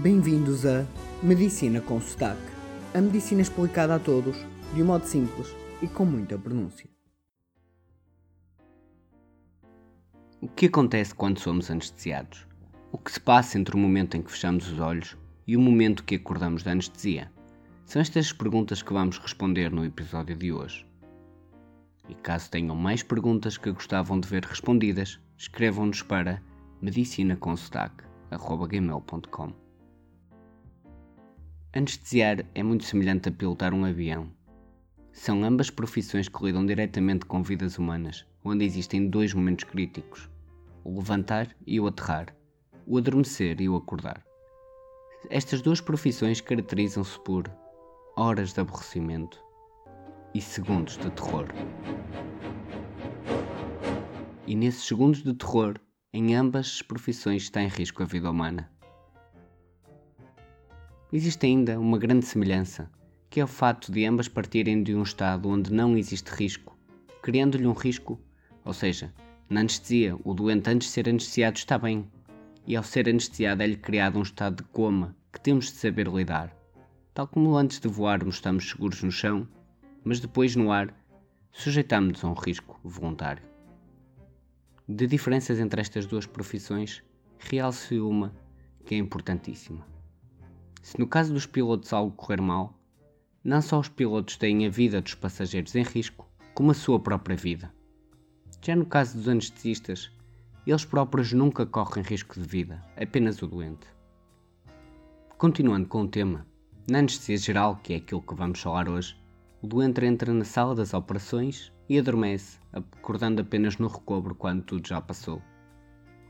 Bem-vindos 0.00 0.64
a 0.64 0.86
Medicina 1.20 1.80
com 1.80 2.00
Sotaque. 2.00 2.40
A 2.94 3.00
medicina 3.00 3.42
explicada 3.42 3.96
a 3.96 3.98
todos, 3.98 4.36
de 4.72 4.80
um 4.80 4.86
modo 4.86 5.04
simples 5.04 5.48
e 5.82 5.88
com 5.88 6.04
muita 6.04 6.38
pronúncia. 6.38 6.88
O 10.40 10.46
que 10.46 10.66
acontece 10.66 11.12
quando 11.12 11.40
somos 11.40 11.68
anestesiados? 11.68 12.46
O 12.92 12.98
que 12.98 13.10
se 13.10 13.18
passa 13.18 13.58
entre 13.58 13.74
o 13.74 13.78
momento 13.78 14.16
em 14.16 14.22
que 14.22 14.30
fechamos 14.30 14.70
os 14.70 14.78
olhos 14.78 15.16
e 15.44 15.56
o 15.56 15.60
momento 15.60 16.04
que 16.04 16.14
acordamos 16.14 16.62
da 16.62 16.70
anestesia? 16.70 17.32
São 17.84 18.00
estas 18.00 18.26
as 18.26 18.32
perguntas 18.32 18.82
que 18.82 18.92
vamos 18.92 19.18
responder 19.18 19.72
no 19.72 19.84
episódio 19.84 20.36
de 20.36 20.52
hoje. 20.52 20.86
E 22.08 22.14
caso 22.14 22.48
tenham 22.48 22.76
mais 22.76 23.02
perguntas 23.02 23.58
que 23.58 23.72
gostavam 23.72 24.20
de 24.20 24.28
ver 24.28 24.44
respondidas, 24.44 25.18
escrevam-nos 25.36 26.02
para 26.02 26.40
medicinaconsotaque.gmail.com 26.80 29.67
Anestesiar 31.74 32.46
é 32.54 32.62
muito 32.62 32.84
semelhante 32.84 33.28
a 33.28 33.32
pilotar 33.32 33.74
um 33.74 33.84
avião. 33.84 34.32
São 35.12 35.44
ambas 35.44 35.68
profissões 35.68 36.26
que 36.26 36.42
lidam 36.42 36.64
diretamente 36.64 37.26
com 37.26 37.42
vidas 37.42 37.76
humanas, 37.76 38.24
onde 38.42 38.64
existem 38.64 39.06
dois 39.06 39.34
momentos 39.34 39.64
críticos: 39.64 40.30
o 40.82 40.96
levantar 40.96 41.54
e 41.66 41.78
o 41.78 41.86
aterrar, 41.86 42.34
o 42.86 42.96
adormecer 42.96 43.60
e 43.60 43.68
o 43.68 43.76
acordar. 43.76 44.24
Estas 45.28 45.60
duas 45.60 45.78
profissões 45.78 46.40
caracterizam-se 46.40 47.22
por 47.22 47.44
horas 48.16 48.54
de 48.54 48.60
aborrecimento 48.60 49.38
e 50.32 50.40
segundos 50.40 50.96
de 50.96 51.10
terror. 51.10 51.48
E 54.46 54.56
nesses 54.56 54.84
segundos 54.84 55.22
de 55.22 55.34
terror, 55.34 55.78
em 56.14 56.34
ambas 56.34 56.76
as 56.76 56.82
profissões 56.82 57.42
está 57.42 57.60
em 57.62 57.68
risco 57.68 58.02
a 58.02 58.06
vida 58.06 58.30
humana 58.30 58.70
existe 61.12 61.46
ainda 61.46 61.80
uma 61.80 61.98
grande 61.98 62.26
semelhança, 62.26 62.90
que 63.30 63.40
é 63.40 63.44
o 63.44 63.48
fato 63.48 63.90
de 63.90 64.04
ambas 64.04 64.28
partirem 64.28 64.82
de 64.82 64.94
um 64.94 65.02
estado 65.02 65.48
onde 65.48 65.72
não 65.72 65.96
existe 65.96 66.28
risco, 66.28 66.76
criando-lhe 67.22 67.66
um 67.66 67.72
risco, 67.72 68.20
ou 68.64 68.72
seja, 68.72 69.12
na 69.48 69.60
anestesia, 69.60 70.16
o 70.24 70.34
doente 70.34 70.68
antes 70.68 70.88
de 70.88 70.94
ser 70.94 71.08
anestesiado 71.08 71.56
está 71.56 71.78
bem, 71.78 72.06
e 72.66 72.76
ao 72.76 72.82
ser 72.82 73.08
anestesiado 73.08 73.62
é-lhe 73.62 73.76
criado 73.76 74.18
um 74.18 74.22
estado 74.22 74.56
de 74.56 74.68
coma 74.70 75.16
que 75.32 75.40
temos 75.40 75.66
de 75.66 75.78
saber 75.78 76.06
lidar. 76.08 76.54
Tal 77.14 77.26
como 77.26 77.56
antes 77.56 77.80
de 77.80 77.88
voarmos 77.88 78.36
estamos 78.36 78.68
seguros 78.68 79.02
no 79.02 79.10
chão, 79.10 79.48
mas 80.04 80.20
depois 80.20 80.54
no 80.54 80.70
ar 80.70 80.94
sujeitamos-nos 81.50 82.24
a 82.24 82.28
um 82.28 82.34
risco 82.34 82.78
voluntário. 82.84 83.42
De 84.86 85.06
diferenças 85.06 85.58
entre 85.58 85.80
estas 85.80 86.06
duas 86.06 86.26
profissões, 86.26 87.02
realce 87.38 87.98
uma 87.98 88.34
que 88.84 88.94
é 88.94 88.98
importantíssima. 88.98 89.97
Se 90.82 90.98
no 90.98 91.06
caso 91.06 91.32
dos 91.32 91.46
pilotos 91.46 91.92
algo 91.92 92.14
correr 92.14 92.40
mal, 92.40 92.78
não 93.44 93.62
só 93.62 93.78
os 93.78 93.88
pilotos 93.88 94.36
têm 94.36 94.66
a 94.66 94.70
vida 94.70 95.00
dos 95.00 95.14
passageiros 95.14 95.74
em 95.74 95.82
risco, 95.82 96.28
como 96.54 96.70
a 96.70 96.74
sua 96.74 96.98
própria 96.98 97.36
vida. 97.36 97.72
Já 98.62 98.74
no 98.74 98.86
caso 98.86 99.16
dos 99.16 99.28
anestesistas, 99.28 100.10
eles 100.66 100.84
próprios 100.84 101.32
nunca 101.32 101.64
correm 101.64 102.04
risco 102.04 102.40
de 102.40 102.46
vida, 102.46 102.82
apenas 102.96 103.40
o 103.40 103.46
doente. 103.46 103.86
Continuando 105.36 105.88
com 105.88 106.02
o 106.02 106.08
tema, 106.08 106.46
na 106.90 106.98
anestesia 106.98 107.36
geral, 107.36 107.76
que 107.76 107.92
é 107.92 107.96
aquilo 107.96 108.22
que 108.22 108.34
vamos 108.34 108.60
falar 108.60 108.88
hoje, 108.88 109.16
o 109.62 109.66
doente 109.66 110.04
entra 110.04 110.32
na 110.32 110.44
sala 110.44 110.74
das 110.74 110.94
operações 110.94 111.72
e 111.88 111.98
adormece, 111.98 112.58
acordando 112.72 113.40
apenas 113.40 113.78
no 113.78 113.88
recobro 113.88 114.34
quando 114.34 114.62
tudo 114.62 114.86
já 114.86 115.00
passou, 115.00 115.40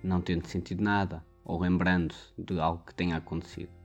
não 0.02 0.20
tendo 0.20 0.46
sentido 0.46 0.82
nada 0.82 1.24
ou 1.44 1.60
lembrando-se 1.60 2.32
de 2.36 2.60
algo 2.60 2.84
que 2.84 2.94
tenha 2.94 3.16
acontecido 3.16 3.77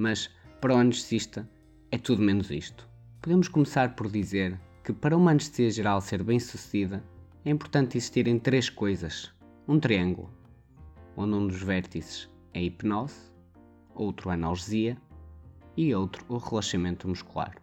mas 0.00 0.30
para 0.60 0.74
o 0.74 0.78
anestesista 0.78 1.48
é 1.90 1.98
tudo 1.98 2.22
menos 2.22 2.50
isto. 2.50 2.88
Podemos 3.20 3.48
começar 3.48 3.94
por 3.94 4.10
dizer 4.10 4.58
que 4.82 4.92
para 4.92 5.16
uma 5.16 5.30
anestesia 5.30 5.70
geral 5.70 6.00
ser 6.00 6.22
bem 6.22 6.40
sucedida 6.40 7.04
é 7.44 7.50
importante 7.50 7.98
existirem 7.98 8.38
três 8.38 8.70
coisas: 8.70 9.30
um 9.68 9.78
triângulo, 9.78 10.30
onde 11.16 11.34
um 11.34 11.46
dos 11.46 11.62
vértices 11.62 12.30
é 12.54 12.60
a 12.60 12.62
hipnose, 12.62 13.30
outro 13.94 14.30
a 14.30 14.34
analgesia 14.34 14.96
e 15.76 15.94
outro 15.94 16.24
o 16.28 16.38
relaxamento 16.38 17.06
muscular. 17.06 17.54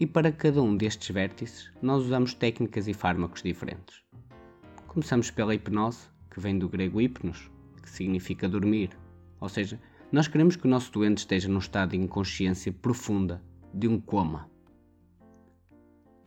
E 0.00 0.06
para 0.06 0.32
cada 0.32 0.60
um 0.60 0.76
destes 0.76 1.10
vértices, 1.10 1.70
nós 1.80 2.04
usamos 2.04 2.34
técnicas 2.34 2.88
e 2.88 2.92
fármacos 2.92 3.42
diferentes. 3.42 4.02
Começamos 4.88 5.30
pela 5.30 5.54
hipnose, 5.54 6.08
que 6.30 6.40
vem 6.40 6.58
do 6.58 6.68
grego 6.68 7.00
hipnos, 7.00 7.50
que 7.82 7.88
significa 7.88 8.48
dormir, 8.48 8.90
ou 9.40 9.48
seja, 9.48 9.80
nós 10.12 10.28
queremos 10.28 10.54
que 10.54 10.66
o 10.66 10.70
nosso 10.70 10.92
doente 10.92 11.18
esteja 11.18 11.48
num 11.48 11.58
estado 11.58 11.90
de 11.90 11.96
inconsciência 11.96 12.72
profunda, 12.72 13.42
de 13.74 13.88
um 13.88 14.00
coma. 14.00 14.48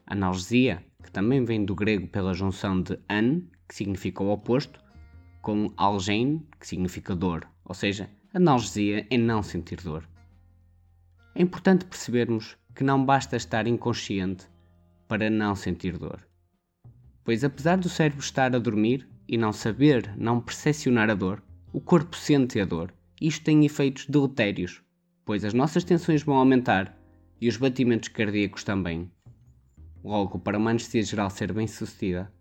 Analgesia, 0.05 0.83
que 1.01 1.11
também 1.11 1.45
vem 1.45 1.63
do 1.63 1.73
grego 1.73 2.07
pela 2.07 2.33
junção 2.33 2.81
de 2.81 2.99
an, 3.09 3.41
que 3.67 3.75
significa 3.75 4.21
o 4.21 4.31
oposto, 4.31 4.83
com 5.41 5.71
algein, 5.77 6.45
que 6.59 6.67
significa 6.67 7.15
dor, 7.15 7.47
ou 7.63 7.73
seja, 7.73 8.09
analgesia 8.33 9.07
é 9.09 9.17
não 9.17 9.41
sentir 9.41 9.77
dor. 9.81 10.07
É 11.33 11.41
importante 11.41 11.85
percebermos 11.85 12.57
que 12.75 12.83
não 12.83 13.03
basta 13.03 13.37
estar 13.37 13.65
inconsciente 13.65 14.45
para 15.07 15.29
não 15.29 15.55
sentir 15.55 15.97
dor. 15.97 16.27
Pois 17.23 17.43
apesar 17.43 17.77
do 17.77 17.87
cérebro 17.87 18.19
estar 18.19 18.53
a 18.53 18.59
dormir 18.59 19.07
e 19.27 19.37
não 19.37 19.53
saber, 19.53 20.13
não 20.17 20.41
percepcionar 20.41 21.09
a 21.09 21.15
dor, 21.15 21.41
o 21.71 21.79
corpo 21.79 22.15
sente 22.17 22.59
a 22.59 22.65
dor 22.65 22.93
isto 23.21 23.43
tem 23.43 23.65
efeitos 23.65 24.05
deletérios, 24.05 24.81
pois 25.25 25.43
as 25.43 25.53
nossas 25.53 25.83
tensões 25.83 26.23
vão 26.23 26.35
aumentar 26.35 26.97
e 27.41 27.47
os 27.47 27.57
batimentos 27.57 28.09
cardíacos 28.09 28.63
também. 28.63 29.11
Logo, 30.03 30.39
para 30.39 30.57
uma 30.57 30.71
anestesia 30.71 31.03
geral 31.03 31.29
ser 31.29 31.51
bem 31.51 31.67
sucedida, 31.67 32.31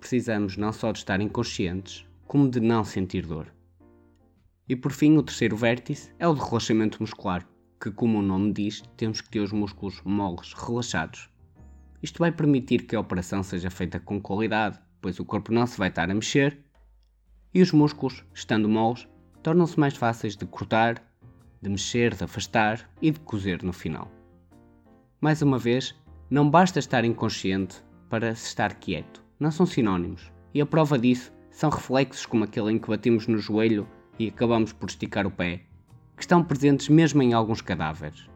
precisamos 0.00 0.56
não 0.56 0.72
só 0.72 0.92
de 0.92 0.98
estar 0.98 1.20
inconscientes, 1.20 2.06
como 2.26 2.50
de 2.50 2.60
não 2.60 2.84
sentir 2.84 3.26
dor. 3.26 3.52
E 4.68 4.74
por 4.74 4.92
fim, 4.92 5.16
o 5.16 5.22
terceiro 5.22 5.56
vértice 5.56 6.10
é 6.18 6.26
o 6.26 6.34
de 6.34 6.40
relaxamento 6.40 7.00
muscular, 7.00 7.46
que, 7.80 7.90
como 7.90 8.18
o 8.18 8.22
nome 8.22 8.52
diz, 8.52 8.82
temos 8.96 9.20
que 9.20 9.30
ter 9.30 9.40
os 9.40 9.52
músculos 9.52 10.00
moles 10.04 10.52
relaxados. 10.54 11.28
Isto 12.02 12.18
vai 12.18 12.32
permitir 12.32 12.86
que 12.86 12.96
a 12.96 13.00
operação 13.00 13.42
seja 13.42 13.70
feita 13.70 14.00
com 14.00 14.20
qualidade, 14.20 14.78
pois 15.00 15.20
o 15.20 15.24
corpo 15.24 15.52
não 15.52 15.66
se 15.66 15.78
vai 15.78 15.88
estar 15.88 16.10
a 16.10 16.14
mexer 16.14 16.64
e 17.54 17.62
os 17.62 17.70
músculos, 17.70 18.24
estando 18.34 18.68
moles, 18.68 19.06
tornam-se 19.44 19.78
mais 19.78 19.94
fáceis 19.94 20.34
de 20.36 20.46
cortar, 20.46 21.02
de 21.60 21.68
mexer, 21.68 22.14
de 22.14 22.24
afastar 22.24 22.90
e 23.00 23.10
de 23.10 23.20
cozer 23.20 23.62
no 23.62 23.74
final. 23.74 24.10
Mais 25.20 25.42
uma 25.42 25.58
vez, 25.58 25.94
não 26.30 26.48
basta 26.48 26.78
estar 26.78 27.04
inconsciente 27.04 27.76
para 28.08 28.34
se 28.34 28.46
estar 28.46 28.74
quieto. 28.74 29.22
Não 29.38 29.50
são 29.50 29.66
sinónimos. 29.66 30.32
E 30.54 30.62
a 30.62 30.66
prova 30.66 30.98
disso 30.98 31.30
são 31.50 31.68
reflexos 31.68 32.24
como 32.24 32.44
aquele 32.44 32.72
em 32.72 32.78
que 32.78 32.88
batimos 32.88 33.26
no 33.26 33.36
joelho 33.36 33.86
e 34.18 34.28
acabamos 34.28 34.72
por 34.72 34.88
esticar 34.88 35.26
o 35.26 35.30
pé, 35.30 35.60
que 36.16 36.22
estão 36.22 36.42
presentes 36.42 36.88
mesmo 36.88 37.22
em 37.22 37.34
alguns 37.34 37.60
cadáveres. 37.60 38.26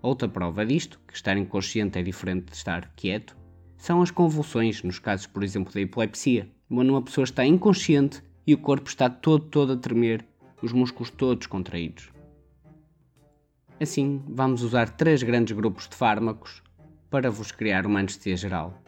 Outra 0.00 0.28
prova 0.28 0.64
disto, 0.64 0.98
que 1.06 1.14
estar 1.14 1.36
inconsciente 1.36 1.98
é 1.98 2.02
diferente 2.02 2.46
de 2.46 2.56
estar 2.56 2.90
quieto, 2.96 3.36
são 3.76 4.00
as 4.00 4.10
convulsões, 4.10 4.82
nos 4.82 4.98
casos, 4.98 5.26
por 5.26 5.44
exemplo, 5.44 5.74
da 5.74 5.80
epilepsia, 5.80 6.48
quando 6.70 6.88
uma 6.88 7.02
pessoa 7.02 7.24
está 7.24 7.44
inconsciente 7.44 8.22
e 8.46 8.54
o 8.54 8.58
corpo 8.58 8.88
está 8.88 9.10
todo, 9.10 9.44
todo 9.46 9.72
a 9.72 9.76
tremer, 9.76 10.24
os 10.62 10.72
músculos 10.72 11.10
todos 11.10 11.46
contraídos. 11.46 12.10
Assim, 13.80 14.22
vamos 14.28 14.62
usar 14.62 14.88
três 14.90 15.22
grandes 15.22 15.54
grupos 15.54 15.88
de 15.88 15.96
fármacos 15.96 16.62
para 17.10 17.30
vos 17.30 17.50
criar 17.50 17.84
uma 17.84 17.98
anestesia 17.98 18.36
geral. 18.36 18.80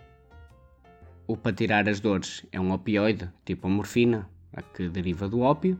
O 1.27 1.37
para 1.37 1.53
tirar 1.53 1.89
as 1.89 2.01
dores 2.01 2.47
é 2.53 2.61
um 2.61 2.73
opioide, 2.73 3.31
tipo 3.45 3.67
a 3.67 3.71
morfina, 3.71 4.31
a 4.53 4.63
que 4.63 4.89
deriva 4.89 5.29
do 5.29 5.41
ópio. 5.41 5.79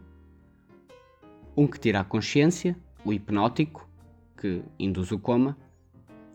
Um 1.57 1.67
que 1.67 1.81
tira 1.81 2.01
a 2.01 2.05
consciência, 2.05 2.77
o 3.05 3.13
hipnótico, 3.13 3.89
que 4.37 4.63
induz 4.79 5.11
o 5.11 5.19
coma, 5.19 5.57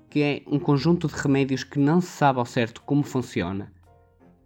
que 0.10 0.22
é 0.22 0.44
um 0.48 0.60
conjunto 0.60 1.08
de 1.08 1.16
remédios 1.16 1.64
que 1.64 1.78
não 1.78 2.02
se 2.02 2.08
sabe 2.08 2.40
ao 2.40 2.46
certo 2.46 2.82
como 2.82 3.04
funciona, 3.04 3.72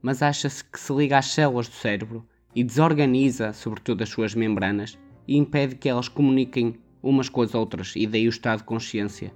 mas 0.01 0.21
acha-se 0.21 0.63
que 0.63 0.79
se 0.79 0.93
liga 0.93 1.17
às 1.17 1.27
células 1.27 1.67
do 1.67 1.75
cérebro 1.75 2.27
e 2.57 2.63
desorganiza, 2.63 3.53
sobretudo, 3.53 4.01
as 4.01 4.09
suas 4.09 4.33
membranas 4.33 4.97
e 5.27 5.37
impede 5.37 5.75
que 5.75 5.87
elas 5.87 6.07
comuniquem 6.07 6.73
umas 7.03 7.29
com 7.29 7.43
as 7.43 7.53
outras 7.53 7.93
e 7.95 8.07
daí 8.07 8.25
o 8.25 8.29
estado 8.29 8.57
de 8.57 8.63
consciência, 8.63 9.31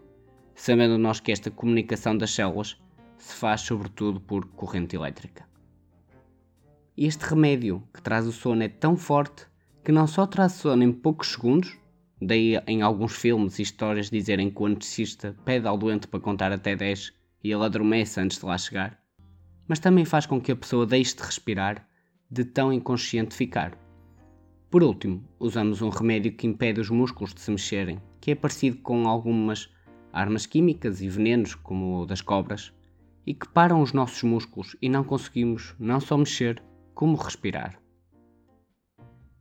sabendo 0.55 0.97
nós 0.97 1.19
que 1.19 1.31
esta 1.31 1.51
comunicação 1.51 2.17
das 2.17 2.31
células 2.31 2.81
se 3.19 3.35
faz 3.35 3.61
sobretudo 3.61 4.19
por 4.19 4.47
corrente 4.47 4.95
elétrica. 4.95 5.47
Este 6.97 7.23
remédio 7.23 7.87
que 7.93 8.01
traz 8.01 8.25
o 8.25 8.31
sono 8.31 8.63
é 8.63 8.67
tão 8.67 8.97
forte 8.97 9.45
que 9.83 9.91
não 9.91 10.07
só 10.07 10.25
traz 10.25 10.53
sono 10.53 10.81
em 10.81 10.91
poucos 10.91 11.33
segundos, 11.33 11.77
daí 12.19 12.59
em 12.65 12.81
alguns 12.81 13.15
filmes 13.15 13.59
e 13.59 13.61
histórias 13.61 14.09
dizerem 14.09 14.49
que 14.49 14.63
o 14.63 14.65
anestesista 14.65 15.37
pede 15.45 15.67
ao 15.67 15.77
doente 15.77 16.07
para 16.07 16.19
contar 16.19 16.51
até 16.51 16.75
10 16.75 17.13
e 17.43 17.51
ele 17.51 17.63
adormece 17.63 18.19
antes 18.19 18.39
de 18.39 18.45
lá 18.47 18.57
chegar, 18.57 18.99
mas 19.67 19.77
também 19.77 20.05
faz 20.05 20.25
com 20.25 20.41
que 20.41 20.51
a 20.51 20.55
pessoa 20.55 20.87
deixe 20.87 21.15
de 21.15 21.21
respirar 21.21 21.87
de 22.31 22.45
tão 22.45 22.71
inconsciente 22.71 23.35
ficar. 23.35 23.77
Por 24.69 24.83
último, 24.83 25.21
usamos 25.37 25.81
um 25.81 25.89
remédio 25.89 26.31
que 26.31 26.47
impede 26.47 26.79
os 26.79 26.89
músculos 26.89 27.33
de 27.33 27.41
se 27.41 27.51
mexerem, 27.51 28.01
que 28.21 28.31
é 28.31 28.35
parecido 28.35 28.77
com 28.77 29.05
algumas 29.05 29.69
armas 30.13 30.45
químicas 30.45 31.01
e 31.01 31.09
venenos, 31.09 31.55
como 31.55 32.01
o 32.01 32.05
das 32.05 32.21
cobras, 32.21 32.73
e 33.27 33.33
que 33.33 33.49
param 33.49 33.81
os 33.81 33.91
nossos 33.91 34.23
músculos 34.23 34.77
e 34.81 34.87
não 34.87 35.03
conseguimos 35.03 35.75
não 35.77 35.99
só 35.99 36.17
mexer, 36.17 36.63
como 36.95 37.17
respirar. 37.17 37.77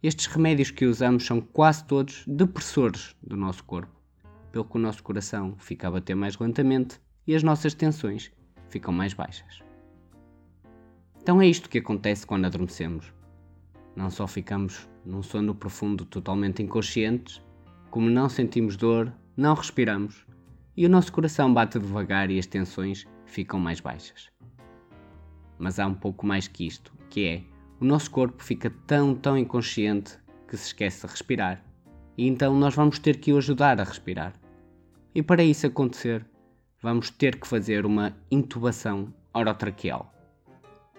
Estes 0.02 0.26
remédios 0.26 0.72
que 0.72 0.84
usamos 0.84 1.24
são 1.24 1.40
quase 1.40 1.84
todos 1.84 2.24
depressores 2.26 3.14
do 3.22 3.36
nosso 3.36 3.62
corpo, 3.62 3.94
pelo 4.50 4.64
que 4.64 4.76
o 4.76 4.80
nosso 4.80 5.02
coração 5.02 5.54
fica 5.58 5.86
a 5.86 5.90
bater 5.92 6.16
mais 6.16 6.36
lentamente 6.36 7.00
e 7.24 7.36
as 7.36 7.44
nossas 7.44 7.72
tensões 7.72 8.32
ficam 8.68 8.92
mais 8.92 9.14
baixas. 9.14 9.69
Então 11.30 11.40
é 11.40 11.46
isto 11.46 11.70
que 11.70 11.78
acontece 11.78 12.26
quando 12.26 12.46
adormecemos. 12.46 13.14
Não 13.94 14.10
só 14.10 14.26
ficamos 14.26 14.88
num 15.06 15.22
sono 15.22 15.54
profundo 15.54 16.04
totalmente 16.04 16.60
inconscientes, 16.60 17.40
como 17.88 18.10
não 18.10 18.28
sentimos 18.28 18.76
dor, 18.76 19.12
não 19.36 19.54
respiramos 19.54 20.26
e 20.76 20.84
o 20.84 20.88
nosso 20.88 21.12
coração 21.12 21.54
bate 21.54 21.78
devagar 21.78 22.32
e 22.32 22.38
as 22.40 22.46
tensões 22.46 23.06
ficam 23.26 23.60
mais 23.60 23.78
baixas. 23.78 24.28
Mas 25.56 25.78
há 25.78 25.86
um 25.86 25.94
pouco 25.94 26.26
mais 26.26 26.48
que 26.48 26.66
isto, 26.66 26.92
que 27.08 27.24
é 27.24 27.42
o 27.80 27.84
nosso 27.84 28.10
corpo 28.10 28.42
fica 28.42 28.68
tão, 28.88 29.14
tão 29.14 29.38
inconsciente 29.38 30.18
que 30.48 30.56
se 30.56 30.66
esquece 30.66 31.06
de 31.06 31.12
respirar. 31.12 31.64
E 32.18 32.26
então 32.26 32.58
nós 32.58 32.74
vamos 32.74 32.98
ter 32.98 33.18
que 33.18 33.32
o 33.32 33.36
ajudar 33.36 33.80
a 33.80 33.84
respirar. 33.84 34.34
E 35.14 35.22
para 35.22 35.44
isso 35.44 35.64
acontecer, 35.64 36.26
vamos 36.82 37.08
ter 37.08 37.38
que 37.38 37.46
fazer 37.46 37.86
uma 37.86 38.16
intubação 38.32 39.14
orotraqueal. 39.32 40.12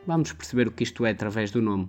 Vamos 0.07 0.33
perceber 0.33 0.67
o 0.67 0.71
que 0.71 0.83
isto 0.83 1.05
é 1.05 1.11
através 1.11 1.51
do 1.51 1.61
nome. 1.61 1.87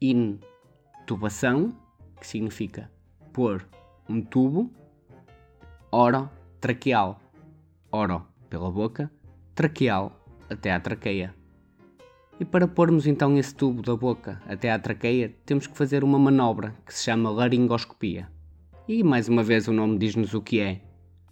Intubação, 0.00 1.76
que 2.18 2.26
significa 2.26 2.90
pôr 3.30 3.68
um 4.08 4.22
tubo, 4.22 4.72
orotraqueal. 5.92 7.20
Oro 7.92 8.26
pela 8.48 8.70
boca, 8.70 9.10
traqueal 9.54 10.18
até 10.48 10.72
à 10.72 10.80
traqueia. 10.80 11.34
E 12.40 12.44
para 12.44 12.66
pormos 12.66 13.06
então 13.06 13.36
esse 13.36 13.54
tubo 13.54 13.82
da 13.82 13.94
boca 13.94 14.40
até 14.46 14.72
à 14.72 14.78
traqueia, 14.78 15.34
temos 15.44 15.66
que 15.66 15.76
fazer 15.76 16.02
uma 16.02 16.18
manobra 16.18 16.74
que 16.86 16.94
se 16.94 17.04
chama 17.04 17.30
laringoscopia. 17.30 18.30
E 18.88 19.02
mais 19.02 19.28
uma 19.28 19.42
vez 19.42 19.68
o 19.68 19.72
nome 19.72 19.98
diz-nos 19.98 20.32
o 20.32 20.40
que 20.40 20.60
é. 20.60 20.80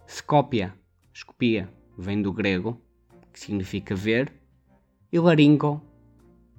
Scopia, 0.07 0.73
escopia, 1.11 1.67
vem 1.97 2.21
do 2.21 2.31
grego, 2.31 2.79
que 3.33 3.39
significa 3.39 3.95
ver, 3.95 4.31
e 5.11 5.19
laringo 5.19 5.81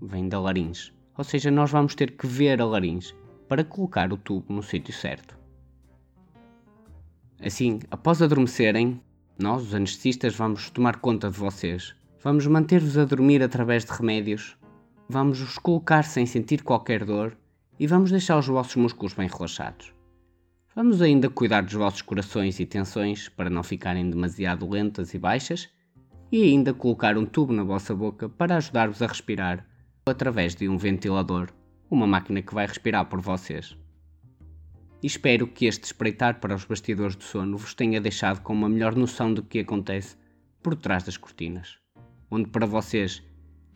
vem 0.01 0.29
da 0.29 0.41
laringe. 0.41 0.93
Ou 1.17 1.25
seja, 1.25 1.51
nós 1.51 1.71
vamos 1.71 1.95
ter 1.95 2.13
que 2.13 2.27
ver 2.27 2.61
a 2.61 2.65
laringe 2.65 3.15
para 3.49 3.65
colocar 3.65 4.13
o 4.13 4.17
tubo 4.17 4.53
no 4.53 4.63
sítio 4.63 4.93
certo. 4.93 5.39
Assim, 7.41 7.81
após 7.91 8.23
adormecerem, 8.23 9.01
nós, 9.39 9.63
os 9.63 9.75
anestesistas, 9.75 10.35
vamos 10.35 10.71
tomar 10.71 10.97
conta 10.97 11.31
de 11.31 11.39
vocês. 11.39 11.95
Vamos 12.23 12.47
manter-vos 12.47 12.97
a 12.97 13.05
dormir 13.05 13.43
através 13.43 13.85
de 13.85 13.93
remédios. 13.93 14.57
Vamos 15.09 15.41
os 15.41 15.59
colocar 15.59 16.05
sem 16.05 16.27
sentir 16.27 16.63
qualquer 16.63 17.05
dor 17.05 17.37
e 17.79 17.87
vamos 17.87 18.11
deixar 18.11 18.39
os 18.39 18.47
vossos 18.47 18.77
músculos 18.77 19.13
bem 19.13 19.29
relaxados. 19.29 19.93
Vamos 20.75 21.01
ainda 21.01 21.31
cuidar 21.31 21.63
dos 21.63 21.75
vossos 21.75 22.03
corações 22.03 22.59
e 22.59 22.67
tensões 22.67 23.29
para 23.29 23.49
não 23.49 23.63
ficarem 23.63 24.11
demasiado 24.11 24.69
lentas 24.69 25.15
e 25.15 25.19
baixas 25.19 25.69
e 26.31 26.43
ainda 26.43 26.75
colocar 26.75 27.17
um 27.17 27.25
tubo 27.25 27.53
na 27.53 27.63
vossa 27.63 27.95
boca 27.95 28.29
para 28.29 28.57
ajudar-vos 28.57 29.01
a 29.01 29.07
respirar 29.07 29.67
através 30.09 30.55
de 30.55 30.69
um 30.69 30.79
ventilador, 30.79 31.49
uma 31.91 32.07
máquina 32.07 32.41
que 32.41 32.55
vai 32.55 32.65
respirar 32.65 33.07
por 33.07 33.21
vocês. 33.21 33.77
Espero 35.03 35.49
que 35.49 35.67
este 35.67 35.85
espreitar 35.85 36.39
para 36.39 36.55
os 36.55 36.65
bastidores 36.65 37.17
do 37.17 37.25
sono 37.25 37.57
vos 37.57 37.75
tenha 37.75 38.01
deixado 38.01 38.41
com 38.41 38.53
uma 38.53 38.69
melhor 38.69 38.95
noção 38.95 39.35
do 39.35 39.43
que 39.43 39.59
acontece 39.59 40.17
por 40.63 40.77
trás 40.77 41.03
das 41.03 41.17
cortinas, 41.17 41.79
onde 42.31 42.49
para 42.49 42.67
vocês 42.67 43.21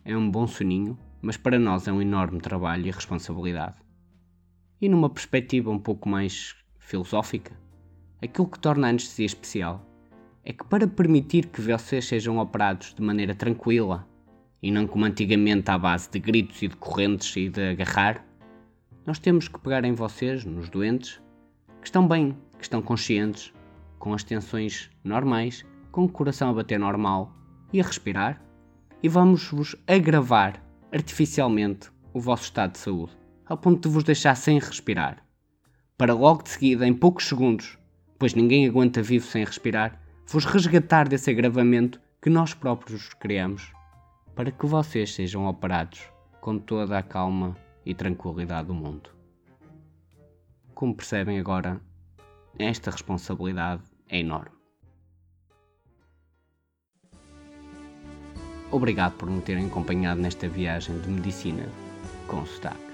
é 0.05 0.15
um 0.15 0.31
bom 0.31 0.47
soninho, 0.47 0.97
mas 1.21 1.35
para 1.35 1.59
nós 1.59 1.87
é 1.89 1.91
um 1.91 2.01
enorme 2.01 2.39
trabalho 2.39 2.87
e 2.87 2.91
responsabilidade. 2.91 3.75
E 4.79 4.87
numa 4.87 5.09
perspectiva 5.09 5.69
um 5.69 5.79
pouco 5.79 6.07
mais 6.07 6.55
filosófica, 6.79 7.59
aquilo 8.21 8.47
que 8.47 8.59
torna 8.59 8.87
a 8.87 8.89
anestesia 8.89 9.25
especial 9.25 9.85
é 10.45 10.53
que 10.53 10.63
para 10.63 10.87
permitir 10.87 11.47
que 11.47 11.61
vocês 11.61 12.05
sejam 12.05 12.37
operados 12.37 12.95
de 12.95 13.01
maneira 13.01 13.35
tranquila 13.35 14.09
e 14.61 14.71
não 14.71 14.85
como 14.85 15.05
antigamente 15.05 15.71
à 15.71 15.77
base 15.77 16.09
de 16.09 16.19
gritos 16.19 16.61
e 16.61 16.67
de 16.67 16.75
correntes 16.75 17.35
e 17.35 17.49
de 17.49 17.69
agarrar, 17.69 18.25
nós 19.05 19.17
temos 19.17 19.47
que 19.47 19.59
pegar 19.59 19.83
em 19.83 19.93
vocês, 19.93 20.45
nos 20.45 20.69
doentes, 20.69 21.19
que 21.79 21.87
estão 21.87 22.07
bem, 22.07 22.37
que 22.57 22.63
estão 22.63 22.81
conscientes, 22.81 23.51
com 23.97 24.13
as 24.13 24.23
tensões 24.23 24.89
normais, 25.03 25.65
com 25.91 26.05
o 26.05 26.09
coração 26.09 26.49
a 26.49 26.53
bater 26.53 26.79
normal 26.79 27.35
e 27.73 27.81
a 27.81 27.83
respirar, 27.83 28.41
e 29.01 29.09
vamos-vos 29.09 29.75
agravar 29.87 30.63
artificialmente 30.91 31.89
o 32.13 32.19
vosso 32.19 32.43
estado 32.43 32.73
de 32.73 32.77
saúde, 32.77 33.17
ao 33.45 33.57
ponto 33.57 33.87
de 33.87 33.93
vos 33.93 34.03
deixar 34.03 34.35
sem 34.35 34.59
respirar. 34.59 35.23
Para 35.97 36.13
logo 36.13 36.43
de 36.43 36.49
seguida, 36.49 36.87
em 36.87 36.93
poucos 36.93 37.27
segundos, 37.27 37.77
pois 38.19 38.35
ninguém 38.35 38.67
aguenta 38.67 39.01
vivo 39.01 39.25
sem 39.25 39.43
respirar, 39.43 39.99
vos 40.27 40.45
resgatar 40.45 41.07
desse 41.07 41.31
agravamento 41.31 41.99
que 42.21 42.29
nós 42.29 42.53
próprios 42.53 43.09
criamos, 43.15 43.71
para 44.35 44.51
que 44.51 44.65
vocês 44.65 45.13
sejam 45.13 45.45
operados 45.47 46.09
com 46.39 46.57
toda 46.57 46.97
a 46.97 47.03
calma 47.03 47.55
e 47.85 47.93
tranquilidade 47.93 48.67
do 48.67 48.73
mundo. 48.73 49.09
Como 50.73 50.95
percebem 50.95 51.39
agora, 51.39 51.79
esta 52.57 52.91
responsabilidade 52.91 53.83
é 54.09 54.19
enorme. 54.19 54.55
Obrigado 58.71 59.17
por 59.17 59.29
me 59.29 59.41
terem 59.41 59.67
acompanhado 59.67 60.21
nesta 60.21 60.47
viagem 60.47 60.99
de 61.01 61.09
medicina 61.09 61.67
com 62.27 62.45
sotaque. 62.45 62.90